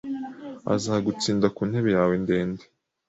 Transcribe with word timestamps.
Azagutsinda 0.73 1.47
ku 1.55 1.61
ntebe 1.69 1.89
yawe 1.97 2.13
ndende' 2.23 2.63